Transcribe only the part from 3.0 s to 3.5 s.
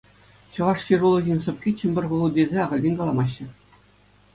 каламаҫҫӗ.